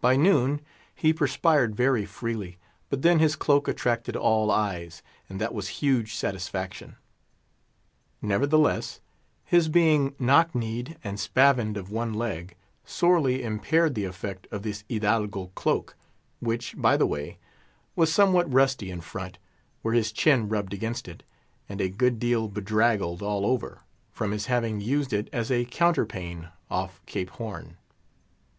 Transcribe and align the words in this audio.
By 0.00 0.16
noon, 0.16 0.62
he 0.94 1.12
perspired 1.12 1.76
very 1.76 2.06
freely; 2.06 2.56
but 2.88 3.02
then 3.02 3.18
his 3.18 3.36
cloak 3.36 3.68
attracted 3.68 4.16
all 4.16 4.50
eyes, 4.50 5.02
and 5.28 5.38
that 5.38 5.52
was 5.52 5.68
huge 5.84 6.14
satisfaction. 6.14 6.96
Nevertheless, 8.22 9.00
his 9.44 9.68
being 9.68 10.14
knock 10.18 10.54
kneed, 10.54 10.96
and 11.04 11.20
spavined 11.20 11.76
of 11.76 11.90
one 11.90 12.14
leg, 12.14 12.56
sorely 12.86 13.42
impaired 13.42 13.94
the 13.94 14.06
effect 14.06 14.48
of 14.50 14.62
this 14.62 14.82
hidalgo 14.88 15.48
cloak, 15.54 15.94
which, 16.38 16.74
by 16.78 16.96
the 16.96 17.04
way, 17.06 17.36
was 17.94 18.10
some 18.10 18.32
what 18.32 18.50
rusty 18.50 18.90
in 18.90 19.02
front, 19.02 19.36
where 19.82 19.92
his 19.92 20.10
chin 20.10 20.48
rubbed 20.48 20.72
against 20.72 21.06
it, 21.06 21.22
and 21.68 21.82
a 21.82 21.90
good 21.90 22.18
deal 22.18 22.48
bedraggled 22.48 23.20
all 23.22 23.44
over, 23.44 23.82
from 24.10 24.30
his 24.30 24.46
having 24.46 24.80
used 24.80 25.12
it 25.12 25.28
as 25.34 25.50
a 25.50 25.66
counterpane 25.66 26.48
off 26.70 27.02
Cape 27.04 27.28
Horn. 27.28 27.76